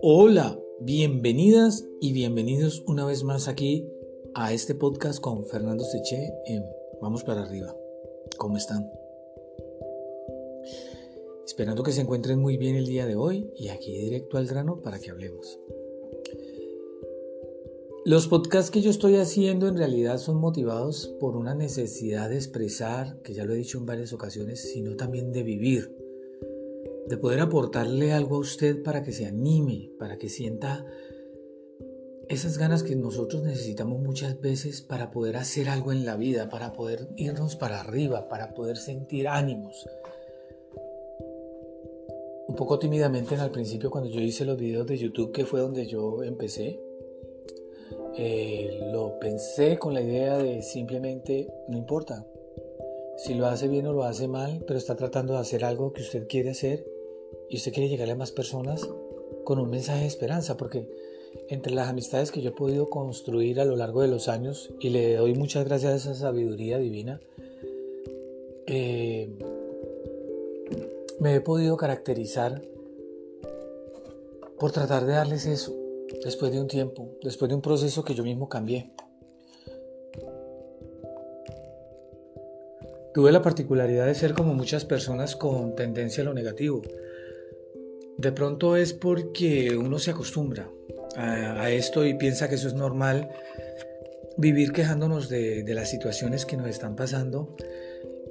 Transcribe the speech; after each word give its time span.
Hola, 0.00 0.58
bienvenidas 0.80 1.84
y 2.00 2.12
bienvenidos 2.12 2.84
una 2.86 3.04
vez 3.04 3.24
más 3.24 3.48
aquí 3.48 3.88
a 4.34 4.52
este 4.52 4.74
podcast 4.74 5.20
con 5.20 5.44
Fernando 5.46 5.84
Seche 5.84 6.32
en 6.46 6.64
Vamos 7.00 7.24
para 7.24 7.42
arriba. 7.42 7.74
¿Cómo 8.36 8.56
están? 8.56 8.90
Esperando 11.44 11.82
que 11.82 11.92
se 11.92 12.02
encuentren 12.02 12.38
muy 12.38 12.56
bien 12.56 12.76
el 12.76 12.86
día 12.86 13.06
de 13.06 13.16
hoy 13.16 13.50
y 13.56 13.68
aquí 13.68 13.98
directo 13.98 14.38
al 14.38 14.46
grano 14.46 14.80
para 14.82 15.00
que 15.00 15.10
hablemos. 15.10 15.58
Los 18.08 18.26
podcasts 18.26 18.70
que 18.70 18.80
yo 18.80 18.88
estoy 18.88 19.16
haciendo 19.16 19.68
en 19.68 19.76
realidad 19.76 20.16
son 20.16 20.38
motivados 20.38 21.14
por 21.20 21.36
una 21.36 21.54
necesidad 21.54 22.30
de 22.30 22.36
expresar, 22.36 23.20
que 23.20 23.34
ya 23.34 23.44
lo 23.44 23.52
he 23.52 23.58
dicho 23.58 23.76
en 23.76 23.84
varias 23.84 24.14
ocasiones, 24.14 24.72
sino 24.72 24.96
también 24.96 25.30
de 25.30 25.42
vivir 25.42 25.94
de 27.06 27.18
poder 27.18 27.40
aportarle 27.40 28.14
algo 28.14 28.36
a 28.36 28.38
usted 28.38 28.82
para 28.82 29.02
que 29.02 29.12
se 29.12 29.26
anime, 29.26 29.90
para 29.98 30.16
que 30.16 30.30
sienta 30.30 30.86
esas 32.30 32.56
ganas 32.56 32.82
que 32.82 32.96
nosotros 32.96 33.42
necesitamos 33.42 34.00
muchas 34.00 34.40
veces 34.40 34.80
para 34.80 35.10
poder 35.10 35.36
hacer 35.36 35.68
algo 35.68 35.92
en 35.92 36.06
la 36.06 36.16
vida, 36.16 36.48
para 36.48 36.72
poder 36.72 37.10
irnos 37.14 37.56
para 37.56 37.80
arriba, 37.80 38.26
para 38.30 38.54
poder 38.54 38.78
sentir 38.78 39.28
ánimos. 39.28 39.86
Un 42.46 42.56
poco 42.56 42.78
tímidamente 42.78 43.34
en 43.34 43.40
al 43.42 43.50
principio 43.50 43.90
cuando 43.90 44.08
yo 44.08 44.22
hice 44.22 44.46
los 44.46 44.56
videos 44.56 44.86
de 44.86 44.96
YouTube, 44.96 45.30
que 45.30 45.44
fue 45.44 45.60
donde 45.60 45.86
yo 45.86 46.22
empecé, 46.22 46.80
eh, 48.20 48.80
lo 48.92 49.20
pensé 49.20 49.78
con 49.78 49.94
la 49.94 50.02
idea 50.02 50.38
de 50.38 50.60
simplemente, 50.62 51.46
no 51.68 51.78
importa, 51.78 52.26
si 53.16 53.34
lo 53.34 53.46
hace 53.46 53.68
bien 53.68 53.86
o 53.86 53.92
lo 53.92 54.02
hace 54.02 54.26
mal, 54.26 54.64
pero 54.66 54.76
está 54.76 54.96
tratando 54.96 55.34
de 55.34 55.38
hacer 55.38 55.64
algo 55.64 55.92
que 55.92 56.02
usted 56.02 56.26
quiere 56.26 56.50
hacer 56.50 56.84
y 57.48 57.56
usted 57.58 57.72
quiere 57.72 57.88
llegarle 57.88 58.14
a 58.14 58.16
más 58.16 58.32
personas 58.32 58.88
con 59.44 59.60
un 59.60 59.70
mensaje 59.70 60.00
de 60.00 60.08
esperanza, 60.08 60.56
porque 60.56 60.88
entre 61.48 61.72
las 61.72 61.88
amistades 61.88 62.32
que 62.32 62.42
yo 62.42 62.50
he 62.50 62.54
podido 62.54 62.90
construir 62.90 63.60
a 63.60 63.64
lo 63.64 63.76
largo 63.76 64.02
de 64.02 64.08
los 64.08 64.26
años, 64.26 64.74
y 64.80 64.90
le 64.90 65.14
doy 65.14 65.34
muchas 65.34 65.64
gracias 65.64 65.92
a 65.92 65.96
esa 65.96 66.14
sabiduría 66.14 66.78
divina, 66.78 67.20
eh, 68.66 69.30
me 71.20 71.36
he 71.36 71.40
podido 71.40 71.76
caracterizar 71.76 72.62
por 74.58 74.72
tratar 74.72 75.06
de 75.06 75.12
darles 75.12 75.46
eso, 75.46 75.72
después 76.24 76.52
de 76.52 76.60
un 76.60 76.66
tiempo, 76.66 77.16
después 77.22 77.48
de 77.48 77.54
un 77.54 77.62
proceso 77.62 78.04
que 78.04 78.14
yo 78.14 78.22
mismo 78.22 78.48
cambié. 78.48 78.92
Tuve 83.14 83.32
la 83.32 83.42
particularidad 83.42 84.06
de 84.06 84.14
ser 84.14 84.34
como 84.34 84.54
muchas 84.54 84.84
personas 84.84 85.34
con 85.34 85.74
tendencia 85.74 86.22
a 86.22 86.26
lo 86.26 86.34
negativo, 86.34 86.82
de 88.18 88.32
pronto 88.32 88.76
es 88.76 88.92
porque 88.92 89.76
uno 89.76 89.98
se 90.00 90.10
acostumbra 90.10 90.68
a, 91.16 91.70
esto 91.70 92.04
y 92.04 92.14
piensa 92.14 92.48
que 92.48 92.56
eso 92.56 92.66
es 92.66 92.74
normal, 92.74 93.30
vivir 94.36 94.72
quejándonos 94.72 95.28
de, 95.28 95.64
las 95.68 95.90
situaciones 95.90 96.44
que 96.44 96.56
nos 96.56 96.68
están 96.68 96.96
pasando 96.96 97.56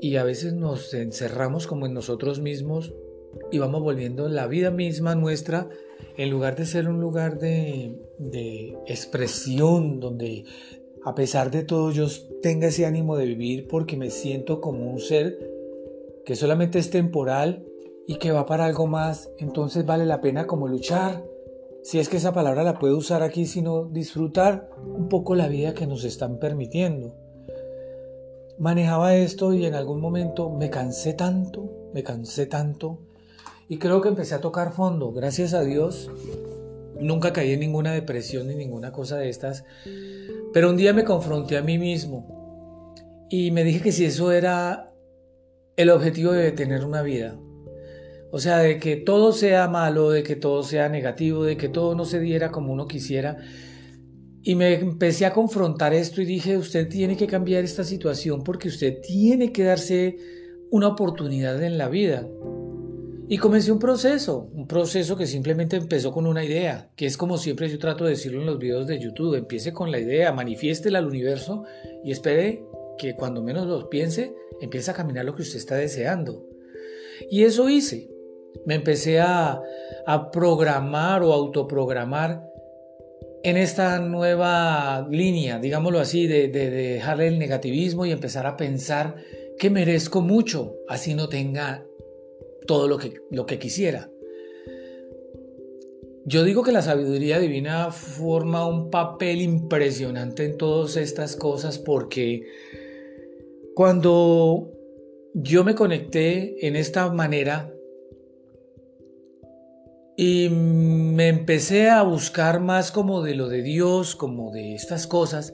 y 0.02 0.18
a 0.18 0.24
veces 0.24 0.54
nos 0.54 0.94
encerramos 0.94 1.68
como 1.68 1.86
en 1.86 1.94
nosotros 1.94 2.40
mismos 2.42 2.94
y 3.52 3.60
vamos 3.60 3.82
volviendo 3.82 4.28
la 4.30 4.48
vida 4.48 4.72
misma 4.72 5.16
nuestra 5.16 5.70
en 6.18 6.30
lugar 6.30 6.56
de 6.56 6.66
ser 6.66 6.88
un 6.90 7.00
lugar 7.00 7.40
de, 7.40 7.96
de, 8.18 8.78
expresión 8.88 10.00
donde 10.00 10.46
a 11.04 11.16
pesar 11.16 11.52
de 11.52 11.64
todo 11.64 11.92
yo 11.92 12.08
tenga 12.42 12.68
ese 12.68 12.86
ánimo 12.86 13.16
de 13.18 13.26
vivir 13.26 13.68
porque 13.68 13.98
me 13.98 14.10
siento 14.10 14.62
como 14.62 14.92
un 14.92 15.00
ser 15.00 15.38
que 16.26 16.36
solamente 16.36 16.80
es 16.80 16.90
temporal 16.90 17.66
y 18.08 18.16
que 18.16 18.32
va 18.32 18.46
para 18.46 18.66
algo 18.66 18.88
más, 18.88 19.30
entonces 19.38 19.86
vale 19.86 20.06
la 20.06 20.22
pena 20.22 20.48
como 20.48 20.68
luchar, 20.68 21.26
si 21.84 22.00
es 22.00 22.10
que 22.10 22.18
esa 22.18 22.34
palabra 22.34 22.64
la 22.64 22.80
puedo 22.80 22.98
usar 22.98 23.24
aquí, 23.24 23.46
sino 23.46 23.86
disfrutar 23.86 24.70
un 24.84 25.08
poco 25.08 25.36
la 25.36 25.48
vida 25.48 25.74
que 25.74 25.88
nos 25.88 26.04
están 26.04 26.38
permitiendo. 26.38 27.16
Manejaba 28.60 29.16
esto 29.16 29.54
y 29.54 29.66
en 29.66 29.74
algún 29.74 30.02
momento 30.02 30.50
me 30.50 30.70
cansé 30.70 31.14
tanto, 31.14 31.90
me 31.94 32.04
cansé 32.04 32.46
tanto 32.46 33.07
y 33.70 33.78
creo 33.78 34.02
que 34.02 34.10
empecé 34.10 34.36
a 34.36 34.42
tocar 34.42 34.74
fondo. 34.74 35.12
Gracias 35.12 35.54
a 35.54 35.64
Dios, 35.64 36.10
nunca 37.00 37.34
caí 37.34 37.52
en 37.52 37.60
ninguna 37.60 37.94
depresión 37.94 38.48
ni 38.48 38.56
ninguna 38.56 38.92
cosa 38.92 39.18
de 39.18 39.30
estas, 39.30 39.66
pero 40.54 40.70
un 40.70 40.78
día 40.78 40.94
me 40.94 41.04
confronté 41.04 41.58
a 41.58 41.62
mí 41.62 41.78
mismo 41.78 42.96
y 43.30 43.52
me 43.52 43.64
dije 43.64 43.82
que 43.82 43.92
si 43.92 44.06
eso 44.06 44.32
era 44.32 44.94
el 45.76 45.90
objetivo 45.90 46.32
de 46.32 46.52
tener 46.52 46.86
una 46.86 47.02
vida, 47.02 47.38
o 48.32 48.40
sea, 48.40 48.60
de 48.60 48.78
que 48.80 48.98
todo 48.98 49.32
sea 49.32 49.68
malo, 49.68 50.10
de 50.10 50.24
que 50.24 50.36
todo 50.36 50.64
sea 50.64 50.90
negativo, 50.90 51.44
de 51.44 51.58
que 51.58 51.70
todo 51.70 51.96
no 51.96 52.06
se 52.06 52.20
diera 52.20 52.52
como 52.52 52.74
uno 52.74 52.88
quisiera. 52.88 53.38
Y 54.44 54.56
me 54.56 54.76
empecé 54.76 55.26
a 55.26 55.34
confrontar 55.34 55.94
esto 55.94 56.22
y 56.22 56.26
dije, 56.26 56.58
usted 56.58 56.88
tiene 56.90 57.16
que 57.16 57.28
cambiar 57.28 57.64
esta 57.64 57.84
situación 57.84 58.44
porque 58.44 58.68
usted 58.68 59.00
tiene 59.02 59.52
que 59.52 59.64
darse 59.64 60.18
una 60.72 60.90
oportunidad 60.90 61.62
en 61.64 61.78
la 61.78 61.90
vida. 61.90 62.28
Y 63.30 63.38
comencé 63.38 63.72
un 63.72 63.80
proceso, 63.80 64.50
un 64.54 64.68
proceso 64.68 65.18
que 65.18 65.28
simplemente 65.28 65.76
empezó 65.76 66.12
con 66.12 66.26
una 66.26 66.46
idea, 66.46 66.90
que 66.96 67.06
es 67.06 67.18
como 67.18 67.38
siempre 67.38 67.70
yo 67.70 67.78
trato 67.78 68.06
de 68.06 68.12
decirlo 68.12 68.40
en 68.40 68.48
los 68.48 68.58
videos 68.58 68.88
de 68.88 69.00
YouTube, 69.00 69.36
empiece 69.36 69.74
con 69.74 69.92
la 69.92 70.00
idea, 70.00 70.32
manifiéstela 70.32 71.00
al 71.00 71.08
universo 71.08 71.66
y 72.04 72.12
espere 72.12 72.64
que 72.98 73.16
cuando 73.16 73.44
menos 73.44 73.68
lo 73.68 73.90
piense, 73.90 74.34
empiece 74.62 74.92
a 74.92 74.94
caminar 74.94 75.26
lo 75.26 75.36
que 75.36 75.42
usted 75.42 75.58
está 75.58 75.76
deseando. 75.76 76.46
Y 77.30 77.44
eso 77.44 77.70
hice 77.70 78.10
me 78.66 78.76
empecé 78.76 79.20
a, 79.20 79.62
programar 80.32 81.22
o 81.22 81.34
autoprogramar 81.34 82.42
en 83.44 83.58
esta 83.58 84.00
nueva 84.00 85.06
línea, 85.10 85.60
digámoslo 85.60 86.00
así, 86.00 86.28
de, 86.28 86.48
dejarle 86.48 87.28
el 87.28 87.40
negativismo 87.40 88.06
y 88.06 88.12
empezar 88.12 88.46
a 88.48 88.56
pensar 88.56 89.16
que 89.60 89.70
merezco 89.70 90.22
mucho, 90.22 90.76
así 90.88 91.14
no 91.14 91.28
tenga 91.28 91.86
todo 92.66 92.88
lo 92.88 92.98
que, 92.98 93.22
lo 93.32 93.46
que 93.46 93.60
quisiera. 93.60 94.10
Yo 96.26 96.44
digo 96.44 96.62
que 96.62 96.74
la 96.74 96.82
sabiduría 96.82 97.40
divina 97.40 97.90
forma 97.92 98.68
un 98.68 98.90
papel 98.90 99.42
impresionante 99.42 100.44
en 100.44 100.58
todas 100.58 100.98
estas 100.98 101.38
cosas 101.38 101.80
porque 101.80 102.44
cuando 103.74 104.74
yo 105.34 105.64
me 105.64 105.74
conecté 105.74 106.68
en 106.68 106.76
esta 106.76 107.10
manera 107.14 107.74
y 110.18 110.50
me 110.50 111.30
empecé 111.30 111.90
a 111.90 112.02
buscar 112.02 112.60
más 112.60 112.92
como 112.92 113.22
de 113.22 113.36
lo 113.36 113.48
de 113.48 113.62
Dios, 113.62 114.16
como 114.16 114.52
de 114.52 114.74
estas 114.74 115.08
cosas, 115.08 115.54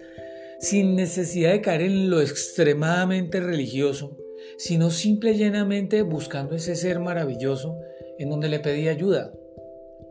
sin 0.59 0.95
necesidad 0.95 1.51
de 1.51 1.61
caer 1.61 1.81
en 1.81 2.09
lo 2.09 2.21
extremadamente 2.21 3.41
religioso, 3.41 4.17
sino 4.57 4.89
simple 4.89 5.31
y 5.31 5.37
llanamente 5.37 6.01
buscando 6.01 6.55
ese 6.55 6.75
ser 6.75 6.99
maravilloso 6.99 7.77
en 8.19 8.29
donde 8.29 8.49
le 8.49 8.59
pedí 8.59 8.87
ayuda. 8.87 9.33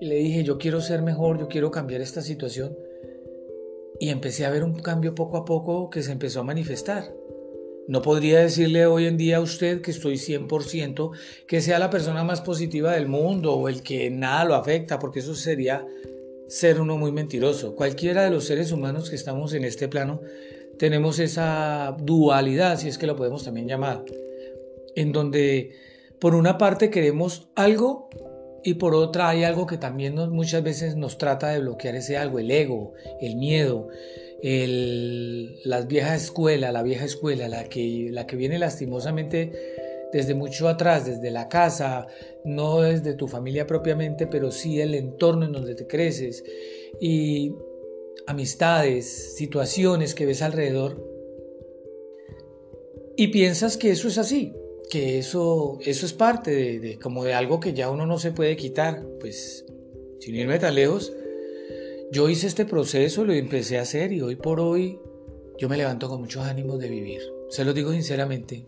Y 0.00 0.06
le 0.06 0.16
dije, 0.16 0.44
yo 0.44 0.58
quiero 0.58 0.80
ser 0.80 1.02
mejor, 1.02 1.38
yo 1.38 1.48
quiero 1.48 1.70
cambiar 1.70 2.00
esta 2.00 2.22
situación. 2.22 2.76
Y 4.00 4.08
empecé 4.08 4.44
a 4.44 4.50
ver 4.50 4.64
un 4.64 4.74
cambio 4.74 5.14
poco 5.14 5.36
a 5.36 5.44
poco 5.44 5.90
que 5.90 6.02
se 6.02 6.12
empezó 6.12 6.40
a 6.40 6.44
manifestar. 6.44 7.14
No 7.88 8.00
podría 8.02 8.40
decirle 8.40 8.86
hoy 8.86 9.06
en 9.06 9.16
día 9.16 9.38
a 9.38 9.40
usted 9.40 9.80
que 9.80 9.90
estoy 9.90 10.14
100%, 10.14 11.10
que 11.46 11.60
sea 11.60 11.78
la 11.78 11.90
persona 11.90 12.24
más 12.24 12.40
positiva 12.40 12.92
del 12.92 13.08
mundo 13.08 13.54
o 13.54 13.68
el 13.68 13.82
que 13.82 14.10
nada 14.10 14.44
lo 14.44 14.54
afecta, 14.54 14.98
porque 14.98 15.20
eso 15.20 15.34
sería 15.34 15.86
ser 16.48 16.80
uno 16.80 16.96
muy 16.96 17.12
mentiroso. 17.12 17.74
Cualquiera 17.74 18.24
de 18.24 18.30
los 18.30 18.44
seres 18.44 18.72
humanos 18.72 19.10
que 19.10 19.16
estamos 19.16 19.54
en 19.54 19.64
este 19.64 19.88
plano 19.88 20.20
tenemos 20.78 21.18
esa 21.18 21.96
dualidad, 22.00 22.78
si 22.78 22.88
es 22.88 22.98
que 22.98 23.06
lo 23.06 23.16
podemos 23.16 23.44
también 23.44 23.68
llamar, 23.68 24.04
en 24.94 25.12
donde 25.12 25.72
por 26.20 26.34
una 26.34 26.58
parte 26.58 26.90
queremos 26.90 27.48
algo 27.54 28.08
y 28.64 28.74
por 28.74 28.94
otra 28.94 29.28
hay 29.28 29.44
algo 29.44 29.66
que 29.66 29.76
también 29.76 30.14
muchas 30.30 30.62
veces 30.62 30.96
nos 30.96 31.18
trata 31.18 31.50
de 31.50 31.60
bloquear 31.60 31.96
ese 31.96 32.16
algo, 32.16 32.38
el 32.38 32.50
ego, 32.50 32.92
el 33.20 33.36
miedo, 33.36 33.88
el, 34.42 35.60
la 35.64 35.80
vieja 35.82 36.14
escuela, 36.14 36.70
la 36.72 36.82
vieja 36.82 37.04
escuela, 37.04 37.48
la 37.48 37.64
que, 37.64 38.08
la 38.10 38.26
que 38.26 38.36
viene 38.36 38.58
lastimosamente 38.58 39.52
desde 40.12 40.34
mucho 40.34 40.68
atrás, 40.68 41.06
desde 41.06 41.30
la 41.30 41.48
casa, 41.48 42.06
no 42.44 42.82
desde 42.82 43.14
tu 43.14 43.26
familia 43.28 43.66
propiamente, 43.66 44.26
pero 44.26 44.50
sí 44.50 44.80
el 44.80 44.94
entorno 44.94 45.46
en 45.46 45.52
donde 45.52 45.74
te 45.74 45.86
creces. 45.86 46.44
Y 47.00 47.54
amistades, 48.26 49.34
situaciones 49.36 50.14
que 50.14 50.26
ves 50.26 50.42
alrededor 50.42 51.02
y 53.16 53.28
piensas 53.28 53.76
que 53.76 53.90
eso 53.90 54.08
es 54.08 54.18
así, 54.18 54.54
que 54.90 55.18
eso, 55.18 55.78
eso 55.84 56.06
es 56.06 56.12
parte 56.12 56.78
de, 56.78 56.98
como 56.98 57.24
de 57.24 57.34
algo 57.34 57.60
que 57.60 57.72
ya 57.72 57.90
uno 57.90 58.06
no 58.06 58.18
se 58.18 58.32
puede 58.32 58.56
quitar, 58.56 59.04
pues 59.20 59.64
sin 60.20 60.34
irme 60.34 60.58
tan 60.58 60.74
lejos, 60.74 61.12
yo 62.12 62.28
hice 62.28 62.46
este 62.46 62.66
proceso, 62.66 63.24
lo 63.24 63.32
empecé 63.32 63.78
a 63.78 63.82
hacer 63.82 64.12
y 64.12 64.20
hoy 64.20 64.36
por 64.36 64.60
hoy 64.60 65.00
yo 65.58 65.68
me 65.68 65.76
levanto 65.76 66.08
con 66.08 66.20
muchos 66.20 66.44
ánimos 66.44 66.78
de 66.78 66.88
vivir. 66.88 67.22
Se 67.48 67.64
lo 67.64 67.72
digo 67.72 67.92
sinceramente. 67.92 68.66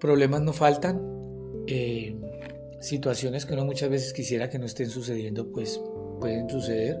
problemas 0.00 0.42
no 0.42 0.52
faltan, 0.52 1.00
eh, 1.66 2.16
situaciones 2.80 3.46
que 3.46 3.54
uno 3.54 3.64
muchas 3.64 3.88
veces 3.90 4.12
quisiera 4.12 4.50
que 4.50 4.58
no 4.58 4.66
estén 4.66 4.90
sucediendo, 4.90 5.50
pues 5.50 5.80
pueden 6.20 6.48
suceder. 6.48 7.00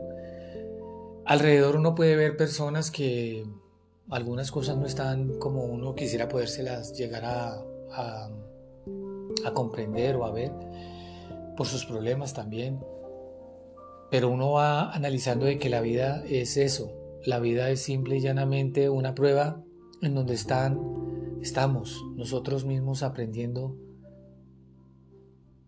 Alrededor 1.26 1.76
uno 1.76 1.94
puede 1.94 2.16
ver 2.16 2.36
personas 2.36 2.90
que 2.90 3.44
algunas 4.10 4.50
cosas 4.50 4.76
no 4.76 4.86
están 4.86 5.38
como 5.38 5.64
uno 5.64 5.94
quisiera 5.94 6.28
podérselas 6.28 6.96
llegar 6.96 7.24
a, 7.24 7.62
a, 7.92 8.30
a 9.44 9.52
comprender 9.52 10.16
o 10.16 10.24
a 10.24 10.32
ver 10.32 10.52
por 11.56 11.66
sus 11.66 11.86
problemas 11.86 12.34
también. 12.34 12.80
Pero 14.10 14.30
uno 14.30 14.52
va 14.52 14.92
analizando 14.92 15.46
de 15.46 15.58
que 15.58 15.70
la 15.70 15.80
vida 15.80 16.22
es 16.28 16.56
eso. 16.56 16.92
La 17.24 17.40
vida 17.40 17.70
es 17.70 17.80
simple 17.80 18.16
y 18.16 18.20
llanamente 18.20 18.88
una 18.88 19.14
prueba 19.14 19.62
en 20.02 20.14
donde 20.14 20.34
están, 20.34 20.78
estamos 21.40 22.04
nosotros 22.14 22.64
mismos 22.64 23.02
aprendiendo 23.02 23.76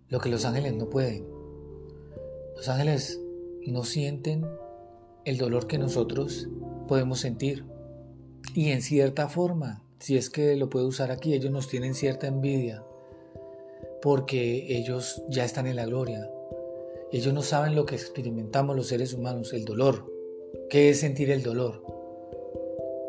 lo 0.08 0.20
que 0.20 0.28
los 0.28 0.44
ángeles 0.44 0.74
no 0.74 0.88
pueden. 0.88 1.26
Los 2.56 2.68
ángeles 2.68 3.20
no 3.66 3.84
sienten 3.84 4.46
el 5.24 5.38
dolor 5.38 5.66
que 5.66 5.78
nosotros 5.78 6.48
podemos 6.86 7.20
sentir. 7.20 7.64
Y 8.54 8.70
en 8.70 8.82
cierta 8.82 9.28
forma, 9.28 9.82
si 9.98 10.16
es 10.16 10.30
que 10.30 10.56
lo 10.56 10.70
puedo 10.70 10.86
usar 10.86 11.10
aquí, 11.10 11.34
ellos 11.34 11.50
nos 11.50 11.68
tienen 11.68 11.94
cierta 11.94 12.26
envidia 12.26 12.84
porque 14.02 14.76
ellos 14.76 15.22
ya 15.28 15.44
están 15.44 15.66
en 15.66 15.76
la 15.76 15.86
gloria. 15.86 16.30
Ellos 17.12 17.32
no 17.32 17.42
saben 17.42 17.74
lo 17.74 17.86
que 17.86 17.94
experimentamos 17.94 18.76
los 18.76 18.88
seres 18.88 19.14
humanos, 19.14 19.52
el 19.52 19.64
dolor. 19.64 20.12
¿Qué 20.68 20.90
es 20.90 21.00
sentir 21.00 21.30
el 21.30 21.42
dolor? 21.42 21.82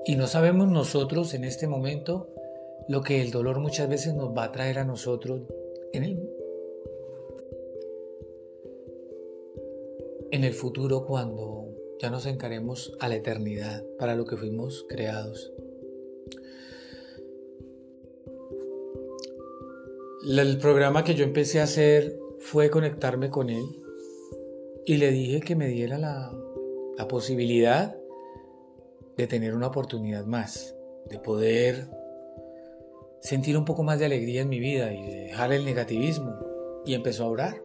Y 0.06 0.16
no 0.16 0.28
sabemos 0.28 0.70
nosotros 0.70 1.34
en 1.34 1.44
este 1.44 1.68
momento 1.68 2.30
lo 2.88 3.02
que 3.04 3.22
el 3.22 3.32
dolor 3.32 3.60
muchas 3.60 3.90
veces 3.90 4.14
nos 4.14 4.30
va 4.30 4.46
a 4.46 4.52
traer 4.52 4.80
a 4.80 4.86
nosotros 4.86 5.42
en 5.92 6.04
el, 6.04 6.30
en 10.32 10.44
el 10.44 10.54
futuro 10.54 11.06
cuando 11.06 11.57
ya 12.00 12.10
nos 12.10 12.26
encaremos 12.26 12.96
a 13.00 13.10
la 13.10 13.16
eternidad 13.16 13.84
para 13.98 14.16
lo 14.16 14.26
que 14.26 14.38
fuimos 14.38 14.86
creados. 14.88 15.52
El 20.28 20.58
programa 20.58 21.04
que 21.04 21.16
yo 21.16 21.24
empecé 21.24 21.60
a 21.60 21.64
hacer 21.64 22.20
fue 22.40 22.70
conectarme 22.70 23.30
con 23.30 23.50
él 23.50 23.66
y 24.86 24.98
le 24.98 25.12
dije 25.12 25.42
que 25.42 25.56
me 25.56 25.68
diera 25.68 25.98
la, 25.98 26.32
posibilidad 27.08 27.96
de 29.16 29.28
tener 29.28 29.54
una 29.54 29.68
oportunidad 29.68 30.26
más, 30.26 30.76
de 31.10 31.20
poder 31.20 31.88
sentir 33.22 33.58
un 33.58 33.66
poco 33.66 33.84
más 33.84 34.00
de 34.00 34.06
alegría 34.06 34.42
en 34.42 34.50
mi 34.50 34.60
vida 34.60 34.94
y 34.94 35.02
de 35.04 35.16
dejar 35.26 35.54
el 35.54 35.64
negativismo. 35.64 36.36
Y 36.86 36.94
empezó 36.94 37.26
a 37.26 37.30
orar, 37.30 37.62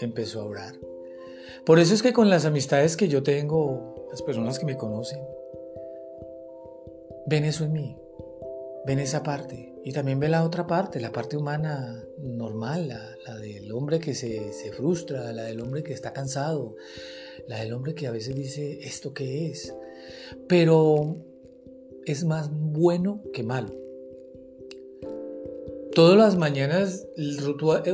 empezó 0.00 0.40
a 0.40 0.44
orar. 0.44 0.74
Por 1.64 1.78
eso 1.78 1.94
es 1.94 2.02
que 2.02 2.12
con 2.12 2.28
las 2.28 2.44
amistades 2.44 2.96
que 2.96 3.08
yo 3.08 3.22
tengo, 3.22 4.06
las 4.10 4.22
personas 4.22 4.58
que 4.58 4.66
me 4.66 4.76
conocen, 4.76 5.20
ven 7.26 7.44
eso 7.44 7.64
en 7.64 7.72
mí, 7.72 7.96
ven 8.86 8.98
esa 8.98 9.22
parte 9.22 9.72
y 9.84 9.92
también 9.92 10.20
ven 10.20 10.32
la 10.32 10.44
otra 10.44 10.66
parte, 10.66 11.00
la 11.00 11.12
parte 11.12 11.36
humana 11.36 12.04
normal, 12.18 12.88
la, 12.88 13.38
del 13.38 13.70
hombre 13.72 13.98
que 13.98 14.14
se, 14.14 14.52
se, 14.52 14.72
frustra, 14.72 15.32
la 15.32 15.44
del 15.44 15.60
hombre 15.60 15.82
que 15.82 15.92
está 15.92 16.12
cansado, 16.12 16.76
la 17.48 17.60
del 17.60 17.72
hombre 17.72 17.94
que 17.94 18.06
a 18.06 18.10
veces 18.12 18.34
dice, 18.34 18.80
¿esto 18.82 19.12
qué 19.12 19.50
es? 19.50 19.74
Pero 20.48 21.16
es 22.06 22.24
más 22.24 22.50
bueno 22.52 23.22
que 23.32 23.42
malo. 23.42 23.74
Todas 25.94 26.16
las 26.16 26.36
mañanas, 26.36 27.06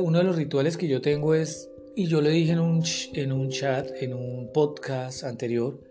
uno 0.01 0.19
de 0.19 0.23
los 0.23 0.35
rituales 0.35 0.77
que 0.77 0.87
yo 0.87 1.01
tengo 1.01 1.33
es 1.33 1.68
y 1.99 2.07
yo 2.07 2.21
le 2.21 2.29
dije 2.29 2.53
en 2.53 2.59
un, 2.59 2.81
en 3.13 3.33
un 3.33 3.49
chat, 3.49 3.91
en 3.99 4.13
un 4.13 4.53
podcast 4.53 5.25
anterior, 5.25 5.81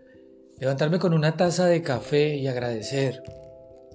levantarme 0.57 0.97
con 0.97 1.13
una 1.13 1.37
taza 1.37 1.67
de 1.67 1.83
café 1.83 2.35
y 2.35 2.47
agradecer. 2.47 3.21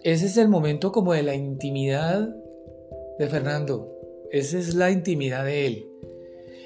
Ese 0.04 0.26
es 0.26 0.36
el 0.36 0.46
momento 0.46 0.92
como 0.92 1.12
de 1.12 1.24
la 1.24 1.34
intimidad 1.34 2.28
de 3.18 3.26
Fernando. 3.26 3.98
Esa 4.30 4.58
es 4.58 4.76
la 4.76 4.92
intimidad 4.92 5.44
de 5.44 5.66
él. 5.66 5.88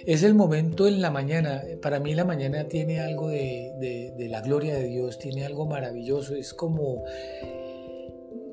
Es 0.04 0.22
el 0.22 0.34
momento 0.34 0.86
en 0.86 1.00
la 1.00 1.10
mañana. 1.10 1.62
Para 1.80 1.98
mí 1.98 2.14
la 2.14 2.26
mañana 2.26 2.68
tiene 2.68 3.00
algo 3.00 3.28
de, 3.28 4.12
de, 4.18 4.28
la 4.28 4.42
gloria 4.42 4.74
de 4.74 4.84
Dios, 4.88 5.18
tiene 5.18 5.46
algo 5.46 5.64
maravilloso. 5.64 6.34
Es 6.34 6.52
como 6.52 7.04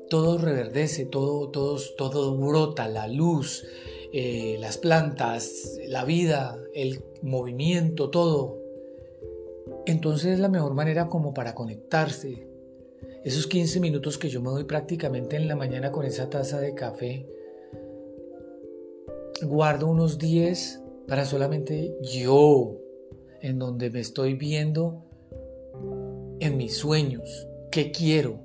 todo 0.08 0.38
reverdece, 0.38 1.04
todo, 1.04 1.50
todo 1.50 2.38
brota, 2.38 2.88
la 2.88 3.06
luz, 3.06 3.66
eh, 4.12 4.56
las 4.60 4.78
plantas, 4.78 5.78
la 5.86 6.04
vida, 6.04 6.58
el 6.74 7.02
movimiento, 7.22 8.10
todo. 8.10 8.58
Entonces 9.86 10.34
es 10.34 10.38
la 10.40 10.48
mejor 10.48 10.74
manera 10.74 11.08
como 11.08 11.34
para 11.34 11.54
conectarse. 11.54 12.46
Esos 13.24 13.46
15 13.46 13.80
minutos 13.80 14.18
que 14.18 14.28
yo 14.28 14.40
me 14.40 14.50
doy 14.50 14.64
prácticamente 14.64 15.36
en 15.36 15.48
la 15.48 15.56
mañana 15.56 15.90
con 15.90 16.04
esa 16.04 16.30
taza 16.30 16.60
de 16.60 16.74
café, 16.74 17.26
guardo 19.42 19.88
unos 19.88 20.18
10 20.18 20.82
para 21.08 21.24
solamente 21.24 21.96
yo, 22.02 22.78
en 23.40 23.58
donde 23.58 23.90
me 23.90 24.00
estoy 24.00 24.34
viendo 24.34 25.04
en 26.40 26.56
mis 26.56 26.76
sueños, 26.76 27.48
qué 27.70 27.90
quiero, 27.90 28.40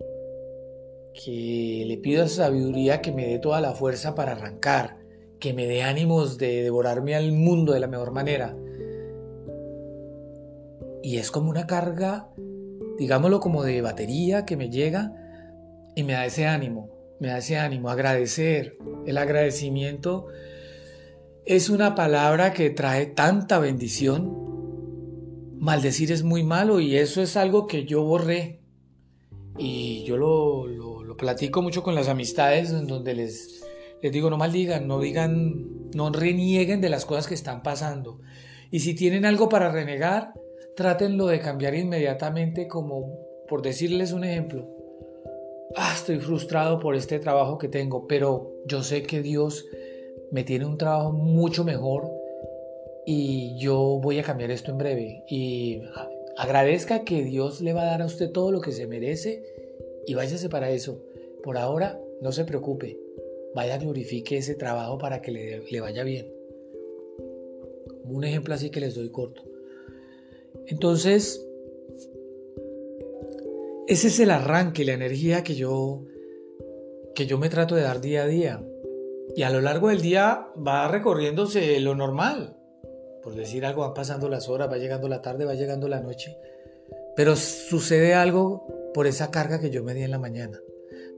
que 1.14 1.84
le 1.88 1.98
pido 1.98 2.24
a 2.24 2.28
sabiduría 2.28 3.02
que 3.02 3.12
me 3.12 3.28
dé 3.28 3.40
toda 3.40 3.62
la 3.62 3.74
fuerza 3.74 4.16
para 4.16 4.34
arrancar, 4.34 5.01
que 5.42 5.54
me 5.54 5.66
dé 5.66 5.82
ánimos 5.82 6.38
de 6.38 6.62
devorarme 6.64 7.16
al 7.16 7.34
mundo 7.34 7.74
de 7.74 7.82
la 7.82 7.88
mejor 7.88 8.12
manera. 8.12 8.56
Y 11.04 11.18
es 11.18 11.32
como 11.32 11.50
una 11.50 11.66
carga, 11.66 12.30
digámoslo 12.98 13.40
como 13.40 13.64
de 13.64 13.82
batería 13.82 14.46
que 14.46 14.56
me 14.56 14.70
llega 14.70 15.12
y 15.96 16.04
me 16.04 16.14
da 16.14 16.28
ese 16.28 16.46
ánimo, 16.46 16.92
me 17.20 17.30
da 17.30 17.40
ese 17.40 17.58
ánimo, 17.58 17.90
agradecer. 17.90 18.78
El 19.08 19.18
agradecimiento 19.18 20.28
es 21.44 21.70
una 21.70 21.96
palabra 21.96 22.54
que 22.54 22.70
trae 22.70 23.08
tanta 23.08 23.58
bendición. 23.58 24.38
Maldecir 25.58 26.12
es 26.12 26.22
muy 26.24 26.44
malo 26.44 26.80
y 26.80 26.98
eso 26.98 27.22
es 27.22 27.36
algo 27.36 27.66
que 27.66 27.86
yo 27.86 28.04
borré. 28.04 28.62
Y 29.58 30.04
yo 30.06 30.18
lo, 30.18 30.68
lo, 30.68 31.04
lo 31.04 31.18
platico 31.18 31.64
mucho 31.64 31.82
con 31.82 31.96
las 31.96 32.10
amistades 32.10 32.70
en 32.72 32.86
donde 32.86 33.16
les, 33.16 33.62
les 34.02 34.12
digo, 34.12 34.30
no 34.30 34.38
maldigan, 34.38 34.88
no 34.88 35.00
digan, 35.00 35.90
no 35.94 36.12
renieguen 36.12 36.82
de 36.82 36.90
las 36.90 37.06
cosas 37.06 37.28
que 37.28 37.34
están 37.34 37.62
pasando. 37.62 38.20
Y 38.72 38.80
si 38.80 38.96
tienen 38.96 39.26
algo 39.26 39.50
para 39.50 39.72
renegar, 39.72 40.34
trátenlo 40.76 41.28
de 41.28 41.40
cambiar 41.40 41.76
inmediatamente 41.76 42.68
como, 42.68 43.18
por 43.48 43.62
decirles 43.62 44.12
un 44.12 44.24
ejemplo, 44.24 44.68
ah, 45.76 45.92
estoy 45.96 46.20
frustrado 46.20 46.80
por 46.80 46.96
este 46.96 47.20
trabajo 47.20 47.58
que 47.58 47.68
tengo, 47.68 48.08
pero 48.08 48.52
yo 48.66 48.82
sé 48.82 49.04
que 49.04 49.22
Dios 49.22 49.66
me 50.32 50.44
tiene 50.44 50.66
un 50.66 50.78
trabajo 50.78 51.12
mucho 51.12 51.64
mejor 51.64 52.10
y 53.06 53.58
yo 53.60 54.00
voy 54.02 54.20
a 54.20 54.24
cambiar 54.24 54.52
esto 54.52 54.72
en 54.72 54.78
breve. 54.78 55.24
Y 55.28 55.82
agradezca 56.38 57.04
que 57.04 57.24
Dios 57.24 57.62
le 57.62 57.74
va 57.74 57.84
a 57.84 57.86
dar 57.86 58.02
a 58.02 58.06
usted 58.06 58.32
todo 58.32 58.52
lo 58.52 58.62
que 58.62 58.72
se 58.72 58.88
merece 58.88 59.44
y 60.08 60.14
váyase 60.14 60.50
para 60.50 60.72
eso. 60.72 61.04
Por 61.44 61.58
ahora, 61.58 62.00
no 62.22 62.32
se 62.32 62.46
preocupe 62.46 62.98
vaya 63.54 63.78
glorifique 63.78 64.38
ese 64.38 64.56
trabajo 64.56 64.98
para 64.98 65.22
que 65.22 65.32
le, 65.32 65.82
vaya 65.82 66.04
bien. 66.04 66.32
Un 68.04 68.24
ejemplo 68.24 68.54
así 68.54 68.70
que 68.70 68.80
les 68.80 68.96
doy 68.96 69.10
corto. 69.10 69.44
Entonces, 70.68 71.46
ese 73.88 74.08
es 74.08 74.20
el 74.20 74.32
arranque, 74.32 74.86
la 74.86 74.94
energía 74.94 75.44
que 75.44 75.56
yo, 75.56 76.06
que 77.16 77.26
yo 77.26 77.38
me 77.38 77.50
trato 77.50 77.76
de 77.76 77.84
dar 77.84 78.02
día 78.02 78.24
a 78.24 78.28
día. 78.28 78.64
Y 79.36 79.44
a 79.44 79.50
lo 79.50 79.62
largo 79.62 79.90
del 79.90 80.02
día 80.02 80.48
va 80.56 80.88
recorriéndose 80.88 81.80
lo 81.80 81.96
normal. 81.96 82.58
Por 83.24 83.36
decir 83.36 83.66
algo, 83.66 83.82
van 83.82 83.94
pasando 83.94 84.30
las 84.30 84.50
horas, 84.50 84.70
va 84.70 84.78
llegando 84.78 85.08
la 85.08 85.22
tarde, 85.22 85.46
va 85.46 85.54
llegando 85.54 85.88
la 85.88 86.02
noche. 86.02 86.38
Pero 87.16 87.36
sucede 87.36 88.14
algo 88.14 88.66
por 88.94 89.08
esa 89.08 89.32
carga 89.32 89.60
que 89.60 89.70
yo 89.70 89.84
me 89.84 89.94
di 89.94 90.04
en 90.04 90.12
la 90.12 90.20
mañana, 90.20 90.60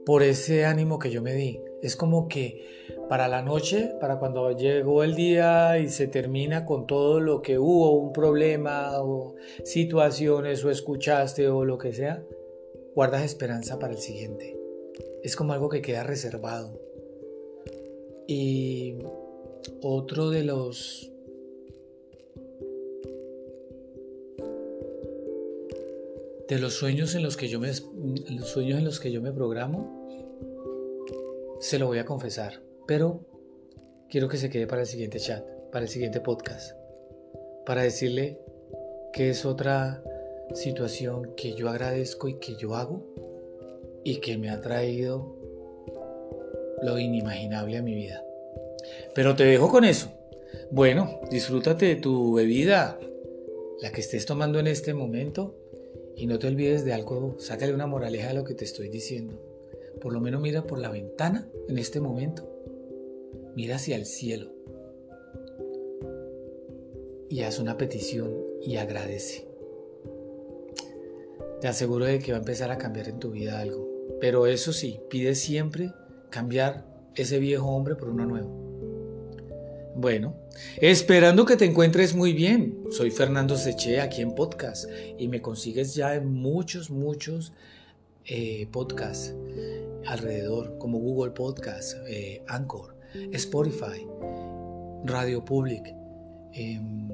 por 0.04 0.22
ese 0.22 0.64
ánimo 0.64 0.98
que 0.98 1.10
yo 1.10 1.22
me 1.22 1.32
di. 1.32 1.60
Es 1.84 1.96
como 1.96 2.28
que 2.28 2.64
para 3.10 3.28
la 3.28 3.42
noche, 3.42 3.92
para 4.00 4.18
cuando 4.18 4.50
llegó 4.52 5.04
el 5.04 5.14
día 5.14 5.78
y 5.78 5.90
se 5.90 6.06
termina 6.06 6.64
con 6.64 6.86
todo 6.86 7.20
lo 7.20 7.42
que 7.42 7.58
hubo, 7.58 7.92
un 7.92 8.10
problema 8.14 9.02
o 9.02 9.34
situaciones 9.64 10.64
o 10.64 10.70
escuchaste 10.70 11.46
o 11.46 11.66
lo 11.66 11.76
que 11.76 11.92
sea, 11.92 12.24
guardas 12.94 13.22
esperanza 13.22 13.78
para 13.78 13.92
el 13.92 13.98
siguiente. 13.98 14.58
Es 15.22 15.36
como 15.36 15.52
algo 15.52 15.68
que 15.68 15.82
queda 15.82 16.04
reservado. 16.04 16.80
Y 18.26 18.96
otro 19.82 20.30
de 20.30 20.42
los 20.42 21.12
de 26.48 26.58
los 26.58 26.72
sueños 26.72 27.14
en 27.14 27.22
los 27.22 27.36
que 27.36 27.48
yo 27.48 27.60
me 27.60 27.68
los 27.68 28.48
sueños 28.48 28.78
en 28.78 28.86
los 28.86 29.00
que 29.00 29.12
yo 29.12 29.20
me 29.20 29.32
programo 29.32 30.03
se 31.64 31.78
lo 31.78 31.86
voy 31.86 31.98
a 31.98 32.04
confesar, 32.04 32.60
pero 32.86 33.24
quiero 34.10 34.28
que 34.28 34.36
se 34.36 34.50
quede 34.50 34.66
para 34.66 34.82
el 34.82 34.86
siguiente 34.86 35.18
chat, 35.18 35.42
para 35.72 35.86
el 35.86 35.88
siguiente 35.88 36.20
podcast, 36.20 36.76
para 37.64 37.82
decirle 37.82 38.38
que 39.14 39.30
es 39.30 39.46
otra 39.46 40.04
situación 40.52 41.32
que 41.38 41.54
yo 41.54 41.70
agradezco 41.70 42.28
y 42.28 42.38
que 42.38 42.56
yo 42.56 42.74
hago 42.74 43.06
y 44.04 44.16
que 44.16 44.36
me 44.36 44.50
ha 44.50 44.60
traído 44.60 45.38
lo 46.82 46.98
inimaginable 46.98 47.78
a 47.78 47.82
mi 47.82 47.94
vida. 47.94 48.22
Pero 49.14 49.34
te 49.34 49.44
dejo 49.44 49.70
con 49.70 49.86
eso. 49.86 50.12
Bueno, 50.70 51.18
disfrútate 51.30 51.86
de 51.86 51.96
tu 51.96 52.34
bebida, 52.34 53.00
la 53.80 53.90
que 53.90 54.02
estés 54.02 54.26
tomando 54.26 54.58
en 54.58 54.66
este 54.66 54.92
momento, 54.92 55.56
y 56.14 56.26
no 56.26 56.38
te 56.38 56.46
olvides 56.46 56.84
de 56.84 56.92
algo, 56.92 57.36
sácale 57.38 57.72
una 57.72 57.86
moraleja 57.86 58.30
a 58.30 58.34
lo 58.34 58.44
que 58.44 58.52
te 58.52 58.66
estoy 58.66 58.90
diciendo. 58.90 59.53
Por 60.00 60.12
lo 60.12 60.20
menos 60.20 60.40
mira 60.40 60.66
por 60.66 60.78
la 60.78 60.90
ventana 60.90 61.48
en 61.68 61.78
este 61.78 62.00
momento. 62.00 62.50
Mira 63.56 63.76
hacia 63.76 63.96
el 63.96 64.06
cielo. 64.06 64.52
Y 67.28 67.40
haz 67.40 67.58
una 67.58 67.76
petición 67.76 68.34
y 68.62 68.76
agradece. 68.76 69.48
Te 71.60 71.68
aseguro 71.68 72.04
de 72.04 72.18
que 72.18 72.32
va 72.32 72.38
a 72.38 72.40
empezar 72.40 72.70
a 72.70 72.78
cambiar 72.78 73.08
en 73.08 73.18
tu 73.18 73.30
vida 73.30 73.60
algo. 73.60 73.88
Pero 74.20 74.46
eso 74.46 74.72
sí, 74.72 75.00
pide 75.08 75.34
siempre 75.34 75.92
cambiar 76.30 76.84
ese 77.14 77.38
viejo 77.38 77.68
hombre 77.68 77.94
por 77.94 78.10
uno 78.10 78.26
nuevo. 78.26 78.64
Bueno, 79.96 80.34
esperando 80.80 81.46
que 81.46 81.56
te 81.56 81.64
encuentres 81.64 82.14
muy 82.14 82.32
bien. 82.32 82.84
Soy 82.90 83.10
Fernando 83.10 83.56
Seche 83.56 84.00
aquí 84.00 84.22
en 84.22 84.34
podcast 84.34 84.90
y 85.18 85.28
me 85.28 85.40
consigues 85.40 85.94
ya 85.94 86.16
en 86.16 86.32
muchos, 86.32 86.90
muchos 86.90 87.52
eh, 88.26 88.66
podcasts 88.72 89.34
alrededor, 90.06 90.78
como 90.78 90.98
Google 90.98 91.32
Podcast, 91.32 91.96
eh, 92.06 92.42
Anchor, 92.46 92.96
Spotify, 93.32 94.06
Radio 95.04 95.44
Public, 95.44 95.94
em, 96.52 97.08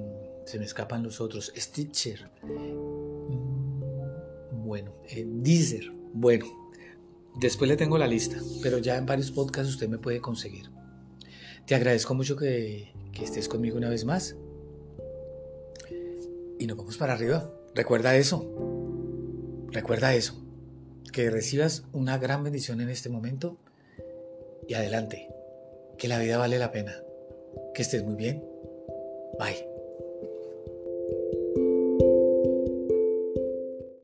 se 0.45 0.59
me 0.59 0.65
escapan 0.65 1.03
los 1.03 1.21
otros, 1.21 1.53
Stitcher, 1.57 2.31
mm, 2.43 3.31
bueno, 4.65 4.95
eh, 5.09 5.27
Deezer, 5.27 5.91
bueno, 6.13 6.47
después 7.41 7.69
le 7.69 7.77
tengo 7.77 7.99
la 7.99 8.07
lista, 8.07 8.37
pero 8.63 8.79
ya 8.79 8.97
en 8.97 9.07
varios 9.07 9.31
podcasts 9.31 9.73
usted 9.73 9.89
me 9.89 9.99
puede 9.99 10.21
conseguir. 10.21 10.71
Te 11.67 11.75
agradezco 11.75 12.15
mucho 12.15 12.37
que, 12.37 12.93
estés 13.23 13.49
conmigo 13.49 13.77
una 13.77 13.91
vez 13.91 14.05
más. 14.05 14.35
Y 16.59 16.67
nos 16.67 16.77
vamos 16.77 16.97
para 16.97 17.13
arriba. 17.13 17.49
Recuerda 17.75 18.17
eso. 18.17 19.67
Recuerda 19.71 20.15
eso. 20.15 20.43
Que 21.13 21.31
recibas 21.31 21.85
una 21.93 22.19
gran 22.19 22.45
bendición 22.45 22.81
en 22.81 22.89
este 22.89 23.09
momento. 23.09 23.59
Y 24.69 24.75
adelante. 24.75 25.29
Que 25.99 26.09
la 26.09 26.19
vida 26.19 26.39
vale 26.39 26.59
la 26.59 26.71
pena. 26.71 26.95
Que 27.75 27.83
estés 27.83 28.05
muy 28.05 28.15
bien. 28.15 28.45
Bye. 29.39 29.70